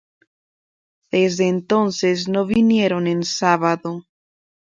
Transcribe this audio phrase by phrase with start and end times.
[1.11, 4.03] Desde entonces no vinieron en sábado.